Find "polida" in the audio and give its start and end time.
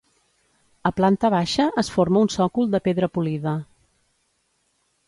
3.19-3.57